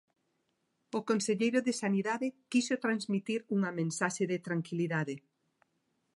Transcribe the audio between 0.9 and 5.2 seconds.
O conselleiro de Sanidade quixo transmitir unha mensaxe de tranquilidade.